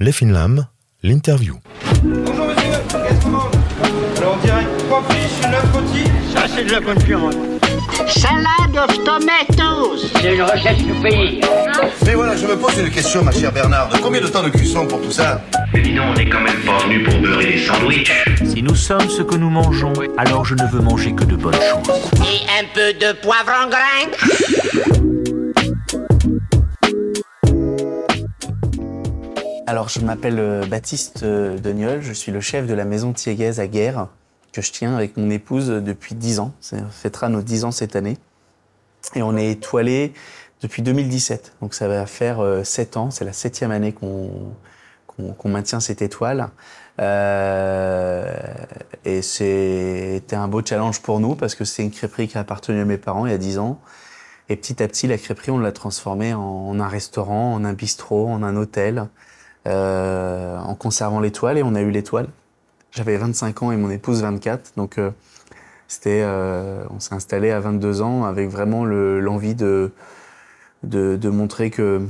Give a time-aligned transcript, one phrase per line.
[0.00, 0.66] Les Finlam,
[1.02, 1.58] l'interview.
[2.02, 3.52] Bonjour monsieur, qu'est-ce qu'on mange
[4.18, 6.10] Alors on dirait trois fiches, neuf rôtis.
[6.34, 7.34] Ça, c'est de la concurrence.
[8.08, 10.10] Salade of tomatoes.
[10.20, 11.40] C'est une recette du pays.
[12.04, 13.88] Mais voilà, je me pose une question, ma chère Bernard.
[14.02, 15.40] Combien de temps de cuisson pour tout ça
[15.72, 18.10] Mais dis donc, on n'est quand même pas venu pour beurrer des sandwichs.
[18.44, 21.54] Si nous sommes ce que nous mangeons, alors je ne veux manger que de bonnes
[21.54, 21.94] choses.
[22.20, 25.03] Et un peu de poivre en grains.
[29.66, 33.60] Alors, je m'appelle euh, Baptiste euh, Deniol, je suis le chef de la maison Thiéguez
[33.60, 34.08] à Guerre,
[34.52, 36.52] que je tiens avec mon épouse depuis 10 ans.
[36.60, 38.18] Ça fêtera nos 10 ans cette année.
[39.14, 40.12] Et on est étoilé
[40.60, 44.30] depuis 2017, donc ça va faire 7 ans, c'est la septième année qu'on
[45.38, 46.48] qu'on maintient cette étoile.
[47.00, 48.32] Euh,
[49.04, 52.80] et c'était un beau challenge pour nous parce que c'est une crêperie qui a appartenu
[52.80, 53.80] à mes parents il y a 10 ans.
[54.48, 58.28] Et petit à petit, la crêperie, on l'a transformée en un restaurant, en un bistrot,
[58.28, 59.08] en un hôtel,
[59.66, 61.58] euh, en conservant l'étoile.
[61.58, 62.28] Et on a eu l'étoile.
[62.90, 64.72] J'avais 25 ans et mon épouse 24.
[64.76, 65.10] Donc, euh,
[65.88, 69.92] c'était, euh, on s'est installé à 22 ans avec vraiment le- l'envie de,
[70.82, 72.02] de, montrer que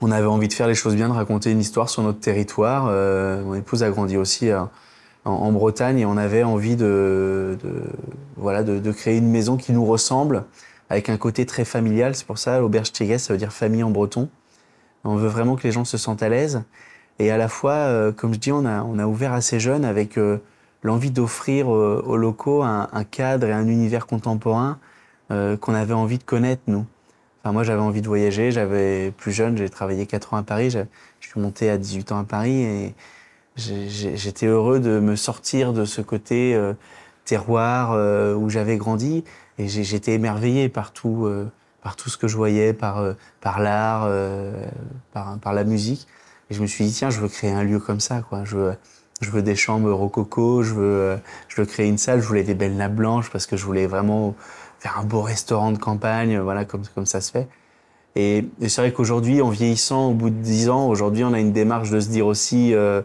[0.00, 2.84] on avait envie de faire les choses bien, de raconter une histoire sur notre territoire.
[2.84, 4.50] Mon épouse a grandi aussi
[5.24, 7.58] en, Bretagne et on avait envie de,
[8.36, 10.44] voilà de, créer une maison qui nous ressemble,
[10.90, 12.14] avec un côté très familial.
[12.14, 14.28] C'est pour ça l'auberge Thiéguez, ça veut dire famille en breton.
[15.04, 16.62] On veut vraiment que les gens se sentent à l'aise.
[17.18, 20.38] Et à la fois, euh, comme je dis, on a, ouvert assez jeune avec euh,
[20.82, 24.78] l'envie d'offrir euh, aux locaux un, cadre et un univers contemporain
[25.60, 26.86] qu'on avait envie de connaître, nous.
[27.42, 28.50] Enfin, moi, j'avais envie de voyager.
[28.50, 30.70] J'avais plus jeune, j'ai travaillé 4 ans à Paris.
[30.70, 30.78] Je,
[31.20, 32.94] je suis monté à 18 ans à Paris et
[33.56, 36.58] j'étais heureux de me sortir de ce côté
[37.26, 37.92] terroir
[38.38, 39.22] où j'avais grandi.
[39.58, 41.28] Et j'étais émerveillé par tout,
[41.82, 44.52] par tout ce que je voyais, par, euh, par l'art, euh,
[45.12, 46.06] par, par la musique.
[46.50, 48.22] Et je me suis dit, tiens, je veux créer un lieu comme ça.
[48.22, 48.44] Quoi.
[48.44, 48.74] Je, veux,
[49.20, 51.16] je veux des chambres rococo, je veux, euh,
[51.48, 52.20] je veux créer une salle.
[52.20, 54.34] Je voulais des belles nappes blanches parce que je voulais vraiment
[54.78, 57.48] faire un beau restaurant de campagne, voilà, comme, comme ça se fait.
[58.16, 61.40] Et, et c'est vrai qu'aujourd'hui, en vieillissant, au bout de 10 ans, aujourd'hui, on a
[61.40, 63.02] une démarche de se dire aussi, euh,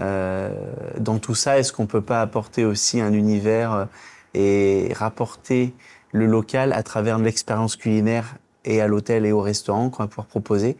[0.00, 0.50] euh,
[0.98, 3.88] dans tout ça, est-ce qu'on peut pas apporter aussi un univers
[4.34, 5.74] et rapporter
[6.12, 10.26] le local à travers l'expérience culinaire et à l'hôtel et au restaurant qu'on va pouvoir
[10.26, 10.76] proposer.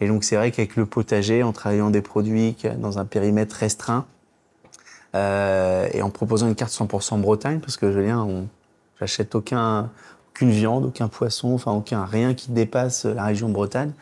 [0.00, 4.06] Et donc c'est vrai qu'avec le potager, en travaillant des produits dans un périmètre restreint
[5.14, 8.48] euh, et en proposant une carte 100% Bretagne, parce que on
[9.00, 9.90] j'achète aucun
[10.30, 13.92] aucune viande, aucun poisson, enfin aucun rien qui dépasse la région Bretagne.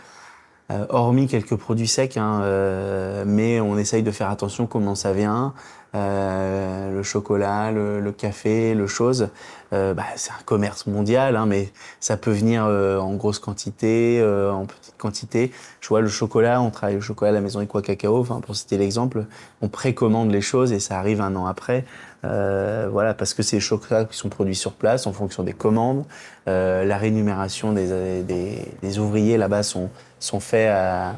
[0.70, 5.12] Euh, hormis quelques produits secs, hein, euh, mais on essaye de faire attention comment ça
[5.12, 5.52] vient.
[5.94, 9.28] Euh, le chocolat, le, le café, le chose,
[9.72, 11.70] euh, bah, c'est un commerce mondial, hein, mais
[12.00, 15.52] ça peut venir euh, en grosse quantité, euh, en petite quantité.
[15.80, 18.78] Je vois le chocolat, on travaille le chocolat à la maison Equa Cacao, pour citer
[18.78, 19.26] l'exemple,
[19.60, 21.84] on précommande les choses et ça arrive un an après.
[22.24, 25.52] Euh, voilà, parce que c'est des chocolats qui sont produits sur place en fonction des
[25.52, 26.04] commandes.
[26.48, 31.14] Euh, la rémunération des, des, des ouvriers là-bas sont, sont faits à,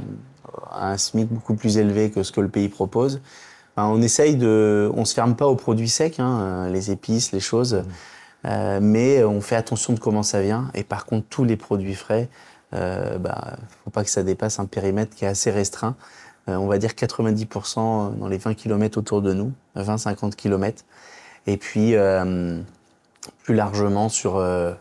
[0.71, 3.21] à un SMIC beaucoup plus élevé que ce que le pays propose.
[3.77, 7.41] Enfin, on essaye de, on se ferme pas aux produits secs, hein, les épices, les
[7.41, 7.85] choses,
[8.45, 10.71] euh, mais on fait attention de comment ça vient.
[10.75, 12.29] Et par contre, tous les produits frais,
[12.75, 15.95] euh, bah, faut pas que ça dépasse un périmètre qui est assez restreint.
[16.49, 20.85] Euh, on va dire 90% dans les 20 km autour de nous, 20-50 km.
[21.47, 22.61] Et puis, euh,
[23.43, 24.73] plus largement sur, euh,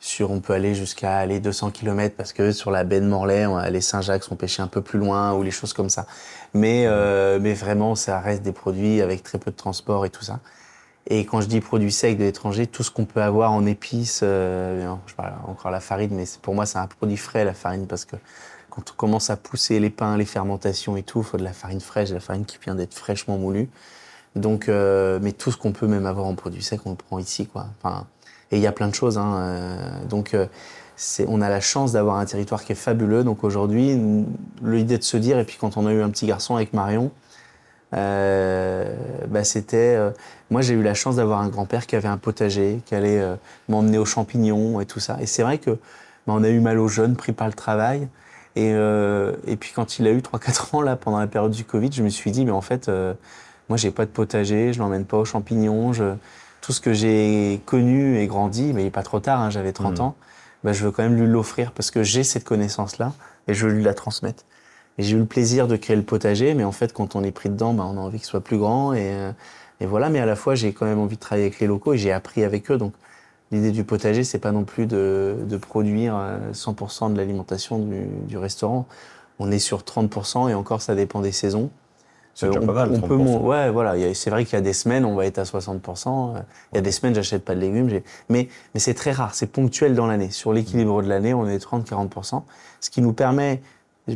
[0.00, 3.46] sur, on peut aller jusqu'à aller 200 km parce que sur la baie de Morlaix,
[3.70, 6.06] les Saint-Jacques sont pêchés un peu plus loin ou les choses comme ça.
[6.52, 10.22] Mais, euh, mais vraiment, ça reste des produits avec très peu de transport et tout
[10.22, 10.40] ça.
[11.06, 14.20] Et quand je dis produits secs de l'étranger, tout ce qu'on peut avoir en épices,
[14.22, 17.86] euh, je parle encore la farine, mais pour moi c'est un produit frais la farine
[17.86, 18.16] parce que
[18.74, 21.52] quand on commence à pousser les pains, les fermentations et tout, il faut de la
[21.52, 23.68] farine fraîche, de la farine qui vient d'être fraîchement moulue.
[24.34, 27.18] Donc, euh, mais tout ce qu'on peut même avoir en produits secs, on le prend
[27.20, 27.66] ici, quoi.
[27.78, 28.06] Enfin,
[28.50, 29.18] et il y a plein de choses.
[29.18, 30.46] Hein, euh, donc, euh,
[31.26, 33.24] on a la chance d'avoir un territoire qui est fabuleux.
[33.24, 34.00] Donc aujourd'hui,
[34.62, 37.10] l'idée de se dire, et puis quand on a eu un petit garçon avec Marion,
[37.94, 38.94] euh,
[39.28, 39.98] bah c'était.
[40.50, 43.22] moi, j'ai eu la chance d'avoir un grand-père qui avait un potager, qui allait
[43.68, 45.16] m'emmener aux champignons et tout ça.
[45.20, 48.08] Et c'est vrai que bah, on a eu mal aux jeunes, pris par le travail.
[48.56, 51.64] Et, euh, et puis quand il a eu 3-4 ans, là, pendant la période du
[51.64, 53.14] Covid, je me suis dit, mais en fait, euh,
[53.68, 55.92] moi, j'ai pas de potager, je l'emmène pas aux champignons.
[55.92, 56.14] Je...
[56.60, 59.72] Tout ce que j'ai connu et grandi, mais il est pas trop tard, hein, j'avais
[59.72, 60.16] 30 ans,
[60.62, 63.12] bah, je veux quand même lui l'offrir parce que j'ai cette connaissance-là
[63.48, 64.44] et je veux lui la transmettre.
[64.96, 67.32] Et j'ai eu le plaisir de créer le potager, mais en fait, quand on est
[67.32, 68.94] pris dedans, bah, on a envie qu'il soit plus grand.
[68.94, 69.32] Et, euh,
[69.80, 71.92] et voilà, mais à la fois, j'ai quand même envie de travailler avec les locaux
[71.92, 72.78] et j'ai appris avec eux.
[72.78, 72.94] Donc,
[73.54, 78.06] l'idée du potager, c'est pas non plus de, de produire euh, 100% de l'alimentation du,
[78.26, 78.86] du restaurant.
[79.38, 81.70] on est sur 30% et encore ça dépend des saisons.
[82.36, 83.06] C'est Euh, pas mal, on 30%.
[83.06, 83.94] peut ouais, voilà.
[84.14, 86.34] C'est vrai qu'il y a des semaines, on va être à 60%.
[86.36, 86.40] euh,
[86.72, 88.00] Il y a des semaines, j'achète pas de légumes.
[88.28, 90.30] mais c'est très rare, c'est ponctuel dans l'année.
[90.30, 92.42] Sur l'équilibre de l'année, on est 30-40%.
[92.80, 93.62] Ce qui nous permet,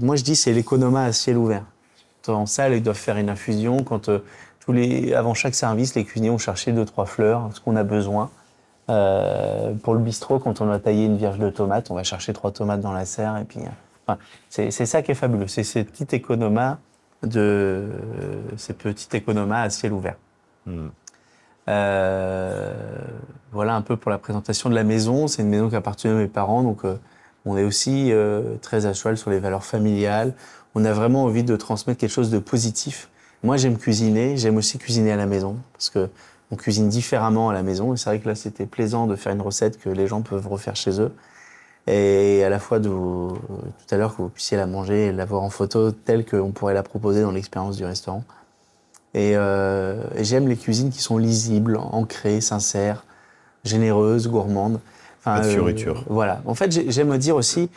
[0.02, 1.64] moi je dis, c'est l'économat à ciel ouvert.
[2.26, 3.82] En salle, ils doivent faire une infusion.
[3.84, 4.18] Quand, euh,
[4.60, 7.84] tous les, avant chaque service, les cuisiniers ont cherché deux, trois fleurs, ce qu'on a
[7.84, 8.30] besoin.
[8.90, 12.32] Euh, pour le bistrot, quand on a taillé une vierge de tomates, on va chercher
[12.32, 13.36] trois tomates dans la serre.
[13.36, 13.60] Et puis,
[14.06, 14.18] enfin,
[14.48, 15.48] c'est ça qui est fabuleux.
[15.48, 16.78] C'est ces petits économas
[17.22, 17.88] de
[18.56, 20.16] ces petits économas à ciel ouvert.
[20.66, 20.88] Hmm.
[21.68, 22.72] Euh,
[23.52, 25.28] voilà un peu pour la présentation de la maison.
[25.28, 26.96] C'est une maison qui appartenait à mes parents, donc euh,
[27.44, 30.34] on est aussi euh, très à cheval sur les valeurs familiales.
[30.74, 33.08] On a vraiment envie de transmettre quelque chose de positif.
[33.42, 36.08] Moi, j'aime cuisiner, j'aime aussi cuisiner à la maison parce que
[36.50, 37.94] on cuisine différemment à la maison.
[37.94, 40.46] Et c'est vrai que là, c'était plaisant de faire une recette que les gens peuvent
[40.48, 41.12] refaire chez eux.
[41.86, 45.12] Et à la fois de vous- tout à l'heure que vous puissiez la manger et
[45.12, 48.24] l'avoir en photo telle qu'on pourrait la proposer dans l'expérience du restaurant.
[49.14, 53.04] Et, euh, et j'aime les cuisines qui sont lisibles, ancrées, sincères,
[53.64, 54.80] généreuses, gourmandes.
[55.20, 56.04] Enfin, Pas de fioritures.
[56.08, 56.42] voilà.
[56.46, 57.70] En fait, j'ai- j'aime dire aussi,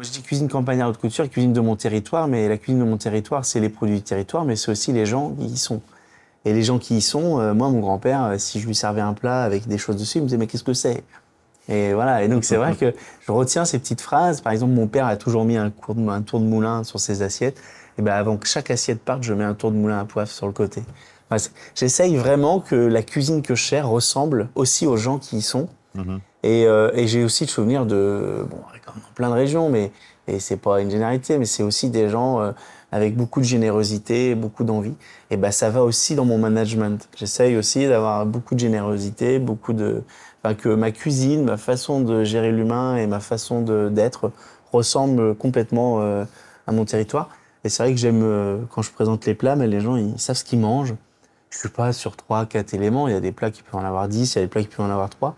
[0.00, 2.96] je dis cuisine campagnarde haute couture, cuisine de mon territoire, mais la cuisine de mon
[2.96, 5.80] territoire, c'est les produits du territoire, mais c'est aussi les gens qui y sont.
[6.44, 9.00] Et les gens qui y sont, euh, moi, mon grand-père, euh, si je lui servais
[9.02, 11.02] un plat avec des choses dessus, il me disait, mais qu'est-ce que c'est?
[11.68, 12.22] Et voilà.
[12.24, 12.94] Et donc, c'est vrai que
[13.26, 14.40] je retiens ces petites phrases.
[14.40, 16.98] Par exemple, mon père a toujours mis un, cours de- un tour de moulin sur
[16.98, 17.60] ses assiettes.
[17.98, 20.30] Et ben, avant que chaque assiette parte, je mets un tour de moulin à poivre
[20.30, 20.82] sur le côté.
[21.30, 21.44] Enfin,
[21.74, 25.68] J'essaye vraiment que la cuisine que je sers ressemble aussi aux gens qui y sont.
[26.42, 28.56] Et, euh, et j'ai aussi le souvenir de, bon,
[28.86, 29.92] comme dans plein de régions, mais
[30.26, 32.52] et c'est pas une généralité, mais c'est aussi des gens euh,
[32.92, 34.94] avec beaucoup de générosité, beaucoup d'envie.
[35.30, 37.08] Et ben ça va aussi dans mon management.
[37.16, 40.02] J'essaye aussi d'avoir beaucoup de générosité, beaucoup de,
[40.42, 44.32] enfin que ma cuisine, ma façon de gérer l'humain et ma façon d'être
[44.72, 46.24] ressemblent complètement euh,
[46.66, 47.30] à mon territoire.
[47.64, 50.18] Et c'est vrai que j'aime euh, quand je présente les plats, mais les gens ils
[50.18, 50.94] savent ce qu'ils mangent.
[51.50, 53.08] Je suis pas sur trois, quatre éléments.
[53.08, 54.62] Il y a des plats qui peuvent en avoir 10, il y a des plats
[54.62, 55.34] qui peuvent en avoir trois.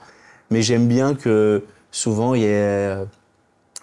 [0.51, 2.97] Mais j'aime bien que souvent il y ait,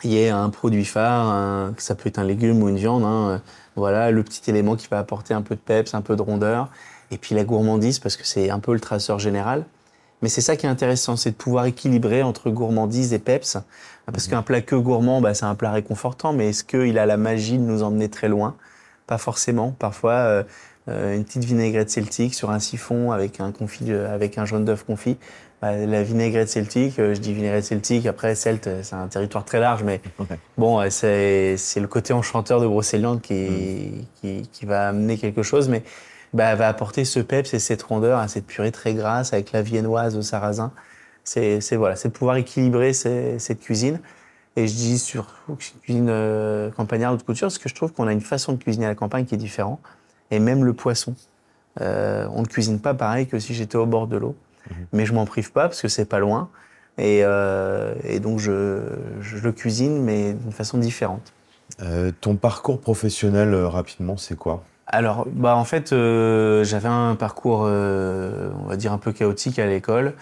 [0.03, 2.77] il y ait un produit phare, un- que ça peut être un légume ou une
[2.77, 3.03] viande.
[3.03, 3.37] hein, euh,
[3.75, 6.69] voilà, le petit élément qui va apporter un peu de peps, un peu de rondeur.
[7.11, 9.65] Et puis la gourmandise, parce que c'est un peu le traceur général.
[10.21, 13.57] Mais c'est ça qui est intéressant, c'est de pouvoir équilibrer entre gourmandise et peps.
[14.05, 17.15] Parce qu'un plat que gourmand, bah, c'est un plat réconfortant, mais est-ce qu'il a la
[17.17, 18.55] magie de nous emmener très loin?
[19.07, 19.71] Pas forcément.
[19.79, 20.43] Parfois, euh,
[20.89, 24.65] euh, une petite vinaigrette celtique sur un siphon avec un, confit, de- avec un jaune
[24.65, 25.17] d'œuf confit.
[25.61, 29.43] Bah, la vinaigrette celtique, euh, je dis vinaigrette celtique, après Celte, euh, c'est un territoire
[29.43, 29.99] très large, mais
[30.57, 35.67] bon, euh, c'est le côté enchanteur de Brocéliande qui, qui, qui va amener quelque chose,
[35.67, 35.83] mais
[36.33, 39.61] bah, va apporter ce peps et cette rondeur à cette purée très grasse avec la
[39.61, 40.71] viennoise au sarrasin.
[41.25, 43.99] C'est voilà, c'est de pouvoir équilibrer ces- cette cuisine.
[44.55, 45.13] Et je dis
[45.47, 48.57] une cuisine euh, campagnarde haute couture, parce que je trouve qu'on a une façon de
[48.63, 49.79] cuisiner à la campagne qui est différente.
[50.31, 51.15] Et même le poisson.
[51.81, 54.35] Euh, on ne cuisine pas pareil que si j'étais au bord de l'eau.
[54.93, 56.49] Mais je m'en prive pas parce que c'est pas loin.
[56.97, 58.81] Et, euh, et donc je,
[59.21, 61.31] je le cuisine, mais d'une façon différente.
[61.81, 64.63] Euh, ton parcours professionnel, euh, rapidement, c'est quoi?
[64.87, 69.59] Alors, bah en fait, euh, j'avais un parcours, euh, on va dire, un peu chaotique
[69.59, 70.13] à l'école.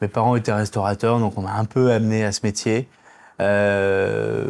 [0.00, 2.88] Mes parents étaient restaurateurs, donc on m'a un peu amené à ce métier.
[3.40, 4.46] Euh,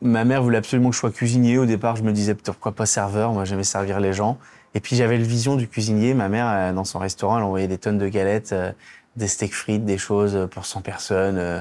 [0.00, 1.58] ma mère voulait absolument que je sois cuisinier.
[1.58, 3.32] Au départ, je me disais pourquoi pas serveur?
[3.32, 4.38] Moi, j'aimais servir les gens.
[4.74, 6.14] Et puis, j'avais le vision du cuisinier.
[6.14, 8.72] Ma mère, euh, dans son restaurant, elle envoyait des tonnes de galettes, euh,
[9.16, 11.38] des steaks frites, des choses pour 100 personnes.
[11.38, 11.60] Euh,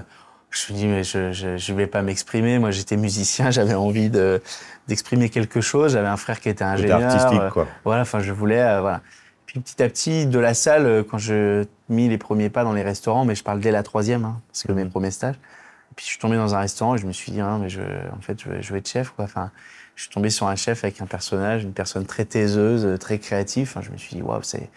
[0.52, 2.60] je me dis, mais je, je, je vais pas m'exprimer.
[2.60, 4.42] Moi, j'étais musicien, j'avais envie de,
[4.88, 5.94] d'exprimer quelque chose.
[5.94, 7.02] J'avais un frère qui était ingénieur.
[7.02, 7.68] artistique, euh, quoi.
[7.84, 9.02] voilà, enfin, je voulais, euh, voilà.
[9.46, 12.74] Puis petit à petit, de la salle, euh, quand je mis les premiers pas dans
[12.74, 15.36] les restaurants, mais je parle dès la troisième, hein, parce que mes premiers stages.
[15.36, 17.70] Et puis je suis tombé dans un restaurant et je me suis dit, hein, mais
[17.70, 19.26] je, en fait, je vais, je vais être chef, quoi.
[19.26, 19.52] Enfin,
[19.96, 23.20] je suis tombé sur un chef avec un personnage, une personne très taiseuse, euh, très
[23.20, 23.68] créative.
[23.70, 24.70] Enfin, je me suis dit, waouh, c'est.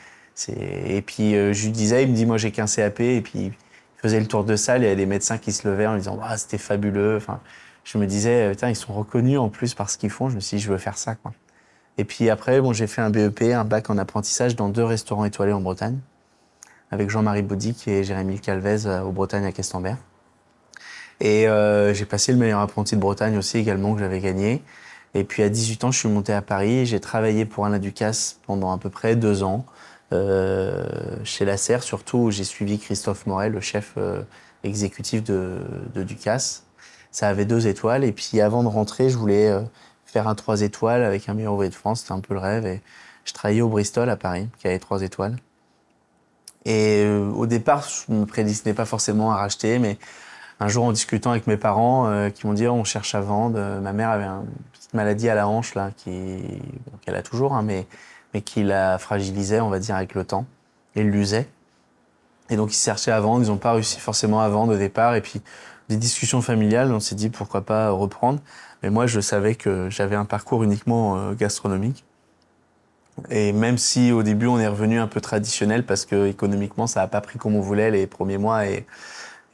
[0.49, 3.39] Et puis euh, je lui disais, il me dit, moi j'ai qu'un CAP, et puis
[3.39, 3.53] il
[3.99, 6.01] faisait le tour de salle, il y avait des médecins qui se levaient en lui
[6.01, 7.17] disant, waouh, c'était fabuleux.
[7.17, 7.41] Enfin,
[7.85, 10.29] je me disais, putain, ils sont reconnus en plus par ce qu'ils font.
[10.29, 11.33] Je me suis dit, je veux faire ça, quoi.
[11.97, 15.25] Et puis après, bon, j'ai fait un BEP, un bac en apprentissage dans deux restaurants
[15.25, 15.99] étoilés en Bretagne,
[16.91, 19.99] avec Jean-Marie Baudic et Jérémy Calvez euh, au Bretagne à Questembert.
[21.21, 24.63] Et euh, j'ai passé le meilleur apprenti de Bretagne aussi également que j'avais gagné.
[25.15, 28.41] Et puis à 18 ans, je suis monté à Paris j'ai travaillé pour Alain Ducasse
[28.47, 29.65] pendant à peu près deux ans,
[30.13, 30.85] euh,
[31.25, 34.23] chez la Serre surtout, où j'ai suivi Christophe Morel, le chef euh,
[34.65, 35.59] exécutif de,
[35.95, 36.65] de Ducasse.
[37.11, 38.05] Ça avait deux étoiles.
[38.05, 39.63] Et puis avant de rentrer, je voulais euh,
[40.05, 42.01] faire un trois étoiles avec un meilleur ouvrier de France.
[42.01, 42.67] C'était un peu le rêve.
[42.67, 42.83] Et
[43.25, 45.37] je travaillais au Bristol à Paris, qui avait trois étoiles.
[46.65, 49.99] Et euh, au départ, je me prédestinais pas forcément à racheter, mais
[50.61, 53.57] un jour, en discutant avec mes parents, euh, qui m'ont dit on cherche à vendre.
[53.59, 56.39] Euh, ma mère avait une petite maladie à la hanche là, qui
[56.87, 57.87] bon, qu'elle a toujours, hein, mais
[58.33, 60.47] mais qui la fragilisait, on va dire, avec le temps
[60.97, 61.49] et l'usait.
[62.51, 63.45] Et donc ils cherchaient à vendre.
[63.45, 65.15] Ils n'ont pas réussi forcément à vendre au départ.
[65.15, 65.41] Et puis
[65.89, 68.41] des discussions familiales, on s'est dit pourquoi pas reprendre.
[68.83, 72.05] Mais moi, je savais que j'avais un parcours uniquement euh, gastronomique.
[73.31, 77.01] Et même si au début on est revenu un peu traditionnel parce que économiquement ça
[77.01, 78.85] n'a pas pris comme on voulait les premiers mois et,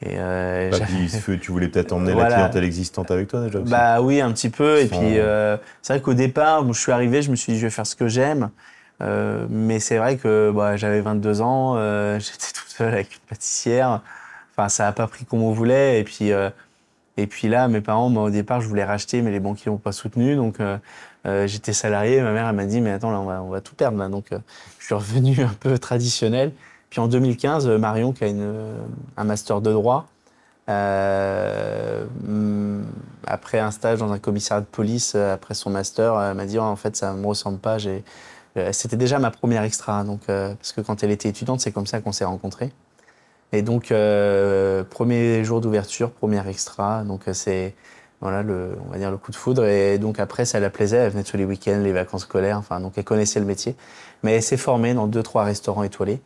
[0.03, 2.29] et euh, Bah, puis, tu voulais peut-être emmener Voilà.
[2.31, 3.71] la clientèle existante avec toi déjà aussi.
[3.71, 4.79] bah oui, un petit peu.
[4.79, 7.59] Et Sans- puis, euh, c'est vrai qu'au départ, je suis arrivé, je me suis dit,
[7.59, 8.51] je vais faire ce que j'aime.
[9.03, 13.21] Euh, mais c'est vrai que bah, j'avais 22 ans, euh, j'étais toute seule avec une
[13.29, 14.01] pâtissière.
[14.57, 16.01] Enfin, ça n'a pas pris comme on voulait.
[16.01, 16.51] Et puis, euh,
[17.17, 19.77] et puis là, mes parents, moi, au départ, je voulais racheter, mais les banquiers n'ont
[19.79, 20.35] pas soutenu.
[20.37, 20.79] Donc, euh,
[21.27, 22.23] euh, j'étais salarié.
[22.23, 23.99] Ma mère, elle m'a dit, mais attends, là, on va, on va tout perdre.
[23.99, 24.09] Là.
[24.09, 24.39] Donc, euh,
[24.79, 26.53] je suis revenu un peu traditionnel.
[26.91, 28.75] Puis en 2015, euh, Marion, qui a une, euh,
[29.17, 30.09] un master de droit,
[30.69, 32.85] euh, hum,
[33.27, 36.59] après un stage dans un commissariat de police, euh, après son master, elle m'a dit
[36.59, 37.79] Oh, en fait ça me ressemble pas.
[37.79, 38.05] J'ai-
[38.73, 41.87] C'était déjà ma première extra, donc euh, parce que quand elle était étudiante, c'est comme
[41.87, 42.73] ça qu'on s'est rencontrés.
[43.53, 47.75] Et donc euh, premier jour d'ouverture, première extra, donc c'est
[48.21, 49.65] voilà le, on va dire le coup de foudre.
[49.67, 52.81] Et donc après ça la plaisait, elle venait tous les week-ends, les vacances scolaires, enfin
[52.81, 53.77] donc elle connaissait le métier.
[54.23, 56.21] Mais elle s'est formée dans deux trois restaurants étoilés.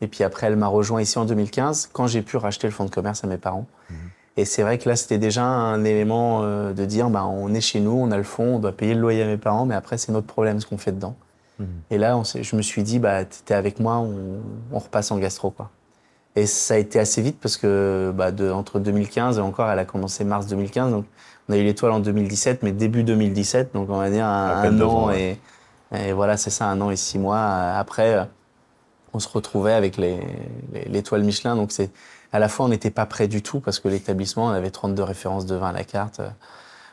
[0.00, 2.84] Et puis après, elle m'a rejoint ici en 2015, quand j'ai pu racheter le fonds
[2.84, 3.66] de commerce à mes parents.
[4.38, 7.62] Et c'est vrai que là, c'était déjà un élément euh, de dire, bah, on est
[7.62, 9.74] chez nous, on a le fonds, on doit payer le loyer à mes parents, mais
[9.74, 11.16] après, c'est notre problème ce qu'on fait dedans.
[11.90, 15.16] Et là, on je me suis dit, bah, t'es avec moi, on, on repasse en
[15.16, 15.70] gastro, quoi.
[16.36, 19.78] Et ça a été assez vite parce que bah, de, entre 2015 et encore, elle
[19.78, 21.06] a commencé mars 2015, donc
[21.48, 24.86] on a eu l'étoile en 2017, mais début 2017, donc on va dire un, an
[24.86, 25.38] ans, ouais.
[25.92, 27.38] et, et voilà, c'est ça, un an et six mois.
[27.38, 28.24] Euh, Après, euh,
[29.16, 30.20] on se retrouvait avec les-
[30.72, 31.56] les- l'étoile Michelin.
[31.56, 31.90] Donc, c'est
[32.32, 35.02] à la fois, on n'était pas prêt du tout parce que l'établissement, on avait 32
[35.02, 36.20] références de vin à la carte.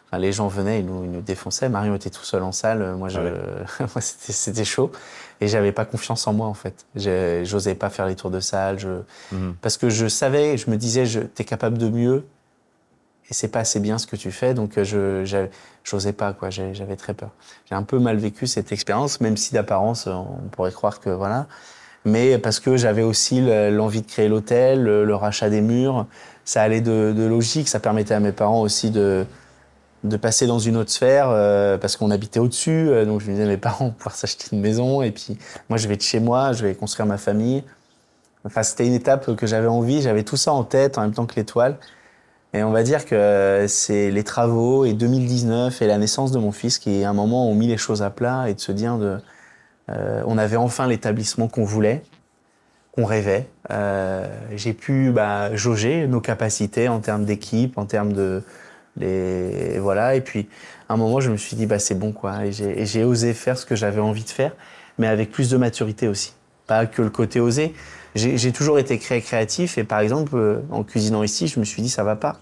[0.08, 1.68] Enfin, les gens venaient, ils nous, ils nous défonçaient.
[1.70, 2.96] Marion était tout seul en salle.
[2.96, 4.92] Moi, je, Ah moi, c'était, chaud.
[5.42, 6.86] Et j'avais pas confiance en moi, en fait.
[6.96, 8.80] J'osais pas faire les tours de salle.
[8.80, 9.02] Je,
[9.32, 9.56] Mhm.
[9.62, 12.26] Parce que je savais, je me disais, je, t'es capable de mieux.
[13.30, 14.54] Et c'est pas assez bien ce que tu fais.
[14.54, 15.48] Donc, je,
[15.84, 16.50] j'osais pas, quoi.
[16.52, 17.32] J'avais très peur.
[17.68, 21.48] J'ai un peu mal vécu cette expérience, même si d'apparence, on pourrait croire que voilà.
[22.06, 26.06] Mais parce que j'avais aussi le- l'envie de créer l'hôtel, le, rachat des murs.
[26.46, 27.70] Ça allait de, de logique.
[27.70, 29.26] Ça permettait à mes parents aussi de,
[30.04, 32.90] de passer dans une autre sphère euh, parce qu'on habitait au-dessus.
[32.90, 35.02] Euh, donc je me disais, mes parents vont pouvoir s'acheter une maison.
[35.02, 35.38] Et puis
[35.70, 37.64] moi, je vais de chez moi, je vais construire ma famille.
[38.46, 40.02] Enfin, c'était une étape que j'avais envie.
[40.02, 41.78] J'avais tout ça en tête en même temps que l'étoile.
[42.54, 46.52] Et on va dire que c'est les travaux et 2019 et la naissance de mon
[46.52, 48.98] fils qui, à un moment, ont mis les choses à plat et de se dire
[48.98, 49.18] de,
[49.90, 52.02] euh, on avait enfin l'établissement qu'on voulait,
[52.94, 53.48] qu'on rêvait.
[53.72, 58.44] Euh, J'ai pu bah, jauger nos capacités en termes d'équipe, en termes de
[58.98, 60.16] les voilà.
[60.16, 60.48] Et puis,
[60.90, 62.46] à un moment, je me suis dit bah c'est bon quoi.
[62.46, 62.52] Et
[62.86, 64.54] j'ai osé faire ce que j'avais envie de faire,
[64.98, 66.34] mais avec plus de maturité aussi.
[66.68, 67.74] Pas que le côté osé.
[68.16, 71.90] J'ai toujours été créatif et par exemple, euh, en cuisinant ici, je me suis dit
[71.90, 72.40] ça va pas.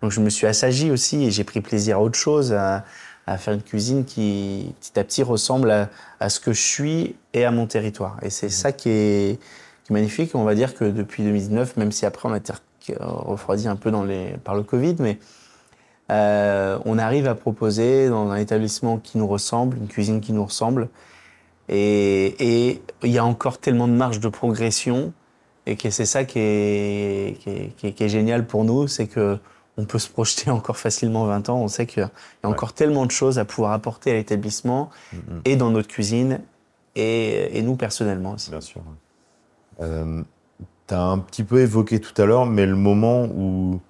[0.00, 2.84] Donc je me suis assagi aussi et j'ai pris plaisir à autre chose, à,
[3.32, 7.16] à faire une cuisine qui petit à petit ressemble à, à ce que je suis
[7.34, 8.18] et à mon territoire.
[8.22, 9.38] Et c'est ça qui est,
[9.84, 10.34] qui est magnifique.
[10.34, 12.52] On va dire que depuis 2019, même si après on a été
[13.00, 15.18] refroidi un peu dans les, par le Covid, mais
[16.10, 20.44] euh, on arrive à proposer dans un établissement qui nous ressemble, une cuisine qui nous
[20.44, 20.88] ressemble.
[21.68, 25.12] Et et il y a encore tellement de marge de progression
[25.66, 28.88] et que c'est ça qui est, qui, est, qui est- qui est génial pour nous,
[28.88, 29.38] c'est que
[29.78, 31.58] on peut se projeter encore facilement 20 ans.
[31.60, 32.10] On sait qu'il y a
[32.48, 34.90] encore tellement de choses à pouvoir apporter à l'établissement
[35.46, 36.40] et dans notre cuisine
[36.96, 38.50] et, et nous personnellement aussi.
[38.50, 38.82] Bien sûr.
[39.80, 40.22] Euh,
[40.86, 43.80] tu as un petit peu évoqué tout à l'heure, mais le moment où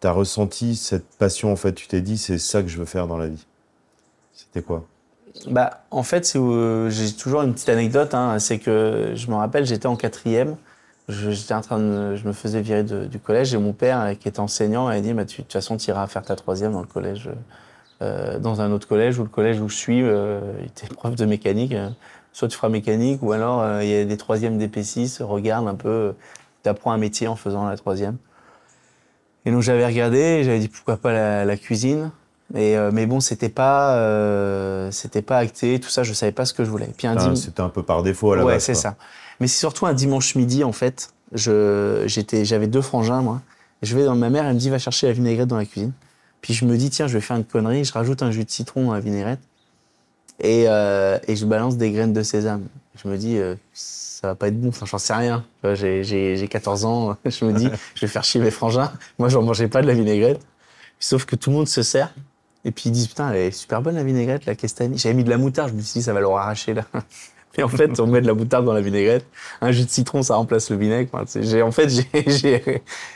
[0.00, 2.84] tu as ressenti cette passion, en fait, tu t'es dit, c'est ça que je veux
[2.84, 3.44] faire dans la vie.
[4.32, 4.84] C'était quoi?
[5.50, 8.14] Bah, en fait, où- j'ai toujours une petite anecdote.
[8.14, 10.56] hein, c'est que je me rappelle, j'étais en quatrième.
[11.08, 14.14] Je, j'étais en train de, je me faisais virer du collège et mon père, euh,
[14.14, 16.72] qui était enseignant, a dit bah, tu- De toute façon, tu iras faire ta troisième
[16.72, 17.28] dans le collège,
[18.02, 20.02] euh, dans un autre collège ou le collège où je suis.
[20.02, 21.72] Euh, il était prof de mécanique.
[21.74, 21.90] euh,
[22.32, 25.22] soit tu feras mécanique ou alors euh, il y a des troisièmes d'EP6.
[25.22, 26.14] Regarde un peu,
[26.64, 28.16] tu apprends un métier en faisant la troisième.
[29.44, 32.10] Et donc j'avais regardé, j'avais dit pourquoi pas la, la cuisine?
[32.54, 36.52] Euh, mais bon, c'était pas, euh, c'était pas acté, tout ça, je savais pas ce
[36.52, 36.86] que je voulais.
[36.86, 38.64] Et puis un dim- C'était un peu par défaut à la ouais, base.
[38.64, 38.96] c'est ça.
[39.40, 41.12] Mais c'est surtout un dimanche midi en fait.
[41.32, 43.40] Je, j'étais, j'avais deux frangins moi.
[43.80, 45.92] Je vais dans ma mère, elle me dit va chercher la vinaigrette dans la cuisine.
[46.42, 48.50] Puis je me dis tiens, je vais faire une connerie, je rajoute un jus de
[48.50, 49.40] citron dans la vinaigrette
[50.40, 52.64] et, euh, et je balance des graines de sésame.
[53.02, 53.38] Je me dis,
[53.72, 55.44] ça va pas être bon, enfin, j'en sais rien.
[55.74, 58.92] J'ai 14 ans, je me dis, je vais faire chier mes frangins.
[59.18, 60.40] Moi, j'en mangeais pas de la vinaigrette.
[61.00, 62.12] Sauf que tout le monde se sert.
[62.64, 64.98] Et puis ils disent, putain, elle est super bonne la vinaigrette, la Castani.
[64.98, 66.84] J'avais mis de la moutarde, je me suis dit, ça va leur arracher là.
[67.58, 69.26] Et en fait, on met de la moutarde dans la vinaigrette.
[69.60, 71.10] Un jus de citron, ça remplace le vinaigre.
[71.14, 71.88] En fait,
[72.26, 72.62] j'ai,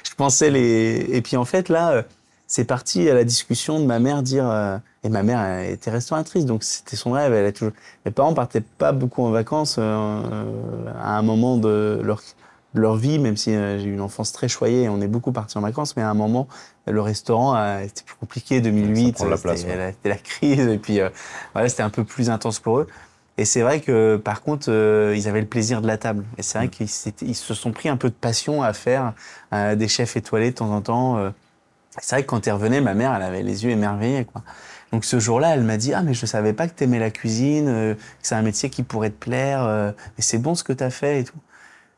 [0.05, 1.07] je pensais les.
[1.11, 2.03] Et puis en fait, là, euh,
[2.47, 4.47] c'est parti à la discussion de ma mère dire.
[4.51, 7.33] euh, Et ma mère était restauratrice, donc c'était son rêve.
[7.33, 7.73] Elle a toujours...
[8.05, 12.21] Mes parents partaient pas beaucoup en vacances euh, euh, à un moment de leur,
[12.77, 15.09] de leur vie, même si euh, j'ai eu une enfance très choyée et on est
[15.09, 16.47] beaucoup partis en vacances, mais à un moment,
[16.87, 19.77] le restaurant a été plus compliqué, 2008, prend de la c'était ouais.
[19.77, 21.09] la, c'était la crise, et puis euh,
[21.55, 22.87] voilà, c'était un peu plus intense pour eux.
[23.39, 26.25] Et c'est vrai que, par contre, euh, ils avaient le plaisir de la table.
[26.39, 29.13] Et c'est vrai qu'ils s'étaient- ils se sont pris un peu de passion à faire
[29.53, 31.19] euh, des chefs étoilés de temps en temps.
[31.19, 31.31] euh.
[31.99, 34.25] C'est vrai que quand ils revenaient, ma mère, elle avait les yeux émerveillés.
[34.25, 34.43] Quoi.
[34.93, 37.11] Donc ce jour-là, elle m'a dit Ah, mais je savais pas que tu aimais la
[37.11, 40.63] cuisine, euh, que c'est un métier qui pourrait te plaire, euh, et c'est bon ce
[40.65, 41.37] que tu as fait et tout.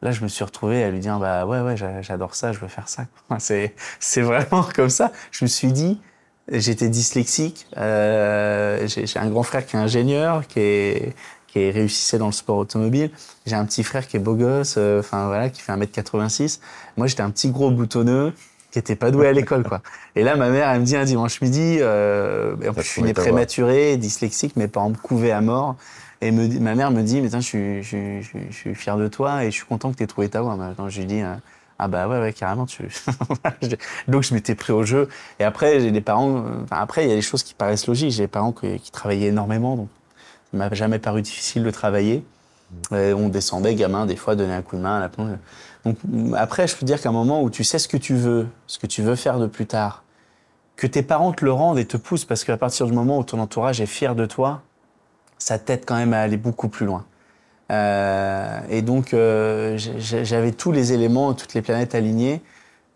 [0.02, 2.58] Là, je me suis retrouvé à lui dire Bah ouais, ouais, j'a- j'adore ça, je
[2.60, 3.06] veux faire ça.
[3.38, 5.12] C'est, c'est vraiment comme ça.
[5.32, 6.00] Je me suis dit
[6.50, 7.66] J'étais dyslexique.
[7.76, 11.14] euh, j'ai, un grand frère qui est ingénieur, qui est
[11.48, 13.10] qui réussissait dans le sport automobile.
[13.46, 16.60] J'ai un petit frère qui est beau gosse, euh, enfin voilà, qui fait 1m86.
[16.98, 18.34] Moi, j'étais un petit gros boutonneux
[18.70, 19.80] qui était pas doué à l'école, quoi.
[20.14, 23.02] Et là, ma mère, elle me dit un dimanche midi, euh, en plus, je suis
[23.02, 25.76] né prématuré, dyslexique, mes parents me couvaient à mort.
[26.20, 28.96] Et me, ma mère me dit, mais tiens, je suis, je, je je suis fier
[28.96, 30.56] de toi et je suis content que tu aies trouvé ta voie.
[30.56, 31.34] Maintenant, je lui dis, euh,
[31.78, 32.88] ah bah ouais, ouais, carrément, tu.
[34.08, 35.08] Donc, je m'étais pris au jeu.
[35.38, 37.86] Et après, j'ai des parents, euh, enfin, après, il y a des choses qui paraissent
[37.86, 38.10] logiques.
[38.10, 39.88] J'ai des parents qui, travaillaient énormément, donc
[40.50, 42.24] ça m'a jamais paru difficile de travailler.
[42.92, 45.30] Euh, on descendait, gamin, des fois, donner un coup de main à la plonge.
[45.84, 45.96] Donc,
[46.36, 48.80] après, je peux dire qu'à un moment où tu sais ce que tu veux, ce
[48.80, 50.02] que tu veux faire de plus tard,
[50.74, 53.24] que tes parents te le rendent et te poussent, parce qu'à partir du moment où
[53.24, 54.62] ton entourage est fier de toi,
[55.38, 57.04] ça t'aide quand même à aller beaucoup plus loin.
[57.70, 62.40] Euh, et donc, euh, j'avais tous les éléments, toutes les planètes alignées,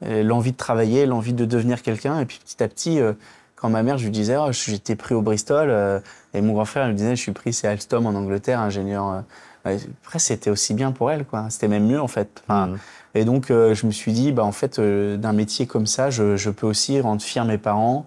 [0.05, 2.21] euh, l'envie de travailler, l'envie de devenir quelqu'un.
[2.21, 3.13] Et puis petit à petit, euh,
[3.57, 6.01] quand ma mère, je lui disais, oh, j'étais pris au Bristol, euh,
[6.35, 9.25] et mon grand frère lui disait, je suis pris, c'est Alstom en Angleterre, ingénieur.
[9.65, 11.47] après, c'était aussi bien pour elle, quoi.
[11.51, 12.43] C'était même mieux, en fait.
[12.49, 12.79] Enfin, Mhm.
[13.15, 16.49] Et donc, je me suis dit, bah, en fait, d'un métier comme ça, je, je
[16.49, 18.07] peux aussi rendre fiers mes parents,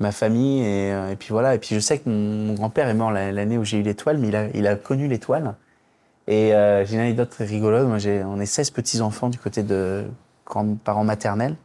[0.00, 0.62] ma famille.
[0.62, 1.54] Et, euh, et puis voilà.
[1.54, 4.18] Et puis, je sais que mon, grand-père est mort la- l'année où j'ai eu l'étoile,
[4.18, 5.54] mais il a, il a connu l'étoile.
[6.28, 7.86] Et euh, j'ai une anecdote très rigolote.
[7.88, 10.04] Moi, j'ai, on est 16 petits-enfants du côté de
[10.46, 11.56] grands-parents maternels.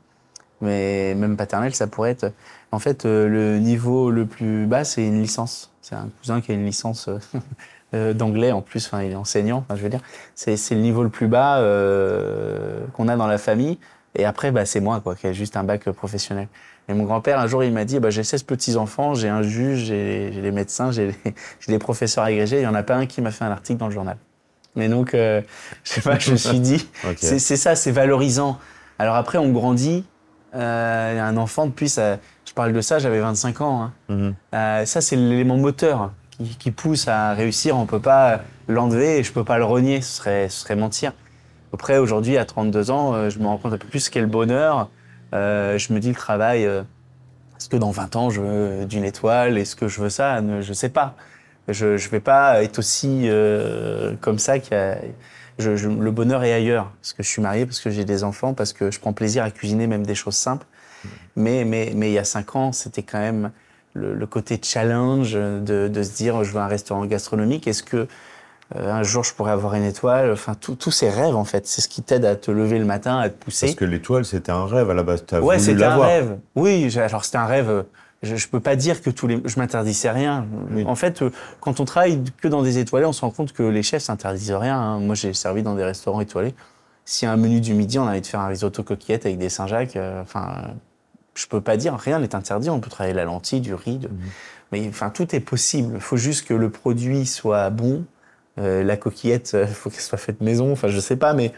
[0.62, 2.32] Mais même paternels, ça pourrait être.
[2.72, 5.72] En fait, euh, le niveau le plus bas, c'est une licence.
[5.82, 7.20] C'est un cousin qui a une licence euh,
[7.94, 8.88] euh, d'anglais en plus.
[8.88, 9.60] Enfin, il est enseignant.
[9.60, 10.02] Enfin, je veux dire,
[10.34, 13.78] c'est, le niveau le plus bas euh, qu'on a dans la famille.
[14.16, 16.48] Et après, bah, c'est moi, quoi, qui a juste un bac professionnel.
[16.88, 19.86] Et mon grand-père, un jour, il m'a dit, bah, j'ai 16 petits-enfants, j'ai un juge,
[19.86, 21.16] j'ai, des médecins, j'ai,
[21.68, 22.58] des- professeurs agrégés.
[22.58, 24.18] Il n'y en a pas un qui m'a fait un article dans le journal.
[24.76, 25.42] Mais donc, euh,
[25.84, 28.60] je sais pas, je me suis dit, c'est, ça, c'est valorisant.
[29.00, 30.06] Alors après, on grandit.
[30.54, 33.82] Euh, un enfant, depuis, ça, je parle de ça, j'avais 25 ans.
[33.84, 33.94] hein.
[34.10, 34.36] Mhm.
[34.54, 37.78] Euh, ça, c'est l'élément moteur qui, qui pousse à réussir.
[37.78, 40.02] On peut pas l'enlever et je peux pas le renier.
[40.02, 41.14] Ce serait, ce serait mentir.
[41.74, 44.22] Après, aujourd'hui, à 32 ans, euh, je me rends compte un peu plus ce qu'est
[44.22, 44.90] le bonheur.
[45.34, 46.66] Euh, je me dis le travail.
[46.66, 46.84] euh,
[47.58, 49.58] est-ce que dans 20 ans, je veux d'une étoile?
[49.58, 50.42] Est-ce que je veux ça?
[50.42, 51.16] Ne- Je sais pas.
[51.68, 54.60] Je ne vais pas être aussi euh, comme ça.
[54.60, 54.98] qu'il y a-
[55.58, 56.92] je- je- le bonheur est ailleurs.
[57.02, 59.44] Parce que je suis marié, parce que j'ai des enfants, parce que je prends plaisir
[59.44, 60.66] à cuisiner même des choses simples.
[61.36, 63.52] Mais, mais, mais il y a cinq ans, c'était quand même
[63.94, 67.68] le, le côté challenge de, de se dire je veux un restaurant gastronomique.
[67.68, 68.08] Est-ce que
[68.76, 71.82] euh, un jour je pourrais avoir une étoile Enfin, tous ces rêves, en fait, c'est
[71.82, 73.68] ce qui t'aide à te lever le matin, à te pousser.
[73.68, 75.24] Parce que l'étoile, c'était un rêve à la base.
[75.28, 76.38] Tu as Ouais, c'était un rêve.
[76.56, 77.70] Oui, alors c'était un rêve.
[77.70, 77.84] euh,
[78.24, 80.48] Je, je peux pas dire que tous les, je m'interdisais rien.
[80.72, 80.84] Oui.
[80.88, 83.62] En fait, euh, quand on travaille que dans des étoilés, on se rend compte que
[83.62, 84.80] les chefs s'interdisent rien.
[84.80, 85.00] hein.
[85.00, 86.56] Moi, j'ai servi dans des restaurants étoilés.
[87.22, 89.50] A un menu du midi, on a envie de faire un risotto coquillette avec des
[89.50, 89.96] Saint-Jacques.
[89.96, 90.70] euh, Enfin,
[91.36, 92.72] je peux pas dire rien n'est interdit.
[92.72, 94.10] On peut travailler la lentille, du riz, de-
[94.72, 95.92] mais enfin tout est possible.
[95.96, 98.06] Il faut juste que le produit soit bon.
[98.58, 100.72] Euh, la coquillette, il faut qu'elle soit faite maison.
[100.72, 101.52] Enfin, je sais pas, mais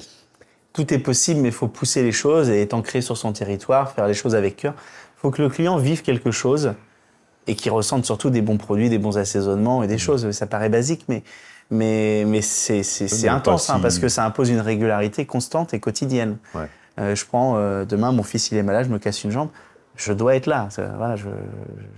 [0.74, 3.92] tout est possible, mais il faut pousser les choses et être ancré sur son territoire,
[3.92, 4.74] faire les choses avec cœur.
[5.18, 6.74] Il faut que le client vive quelque chose
[7.48, 10.30] et qu'il ressente surtout des bons produits, des bons assaisonnements et des choses.
[10.32, 11.24] Ça paraît basique, mais,
[11.72, 16.38] mais, mais c'est, c'est, intense hein, parce que ça impose une régularité constante et quotidienne.
[16.54, 16.68] Ouais.
[17.00, 19.50] Euh, je prends euh, demain, mon fils il est malade, je me casse une jambe,
[19.96, 20.68] je dois être là.
[20.98, 21.30] Voilà, je,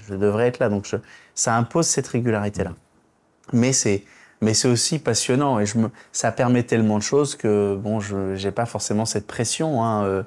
[0.08, 0.70] je devrais être là.
[0.70, 0.98] Donc je-
[1.36, 2.74] ça impose cette régularité-là.
[3.54, 4.04] Mais c'est
[4.42, 8.36] mais c'est aussi passionnant et je me, ça permet tellement de choses que bon, je
[8.36, 9.84] j'ai pas forcément cette pression.
[9.84, 10.24] Hein, euh,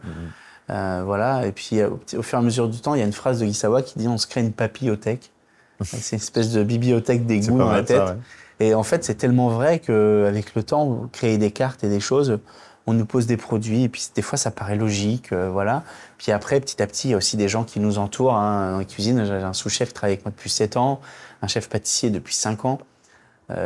[0.70, 1.46] euh, voilà.
[1.46, 3.46] Et puis au, fur et à mesure du temps, il y a une phrase de
[3.46, 5.30] Gisawa qui dit on se crée une papillothèque.
[5.82, 8.00] C'est une espèce de bibliothèque des goûts dans la ça, tête.
[8.00, 8.16] ouais.
[8.60, 12.38] Et en fait, c'est tellement vrai qu'avec le temps, créer des cartes et des choses,
[12.86, 15.82] on nous pose des produits, et puis des fois, ça paraît logique, euh, voilà.
[16.18, 18.72] Puis après, petit à petit, il y a aussi des gens qui nous entourent hein,
[18.72, 19.24] dans la cuisine.
[19.24, 21.00] J'ai un sous-chef qui travaille avec moi depuis 7 ans,
[21.42, 22.78] un chef pâtissier depuis 5 ans,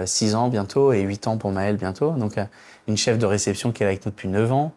[0.05, 2.11] 6 ans bientôt, et 8 ans pour Maël bientôt.
[2.13, 2.45] Donc, euh,
[2.89, 4.73] une chef de réception qui est avec nous depuis 9 ans.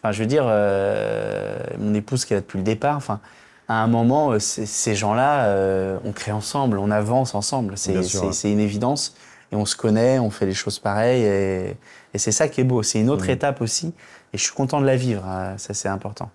[0.00, 2.96] Enfin, je veux dire, euh, mon épouse qui est là depuis le départ.
[2.96, 3.20] Enfin,
[3.68, 7.76] à un moment, euh, ces gens-là, euh, on crée ensemble, on avance ensemble.
[7.78, 9.14] C'est c'est une évidence.
[9.52, 11.22] Et on se connaît, on fait les choses pareilles.
[11.22, 11.76] Et,
[12.14, 12.82] et c'est ça qui est beau.
[12.82, 13.10] C'est une Mmh.
[13.10, 13.94] autre étape aussi.
[14.32, 15.22] Et je suis content de la vivre.
[15.26, 16.30] euh, Ça, c'est important.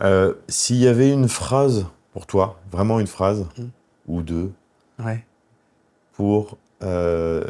[0.00, 3.62] Euh, S'il y avait une phrase pour toi, vraiment une phrase, Mm.
[4.08, 4.52] ou deux,
[5.04, 5.24] Ouais.
[6.14, 7.44] pour, euh,